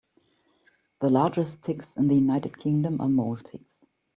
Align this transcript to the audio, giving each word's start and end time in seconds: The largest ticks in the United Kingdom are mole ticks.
The 1.01 1.11
largest 1.11 1.61
ticks 1.61 1.93
in 1.95 2.07
the 2.07 2.15
United 2.15 2.57
Kingdom 2.57 2.99
are 3.01 3.07
mole 3.07 3.37
ticks. 3.37 3.85